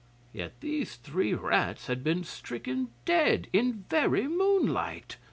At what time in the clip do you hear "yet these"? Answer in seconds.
0.33-0.95